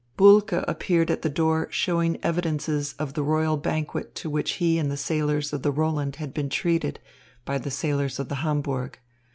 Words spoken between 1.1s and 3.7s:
at the door showing evidences of the royal